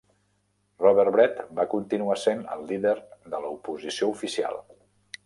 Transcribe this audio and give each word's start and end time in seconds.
Robert 0.83 1.11
Brett 1.15 1.43
va 1.59 1.65
continuar 1.73 2.15
sent 2.21 2.41
el 2.55 2.65
líder 2.71 2.95
de 3.35 3.43
l'oposició 3.45 4.11
oficial. 4.15 4.59